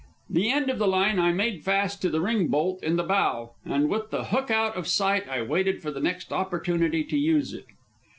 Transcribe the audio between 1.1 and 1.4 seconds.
I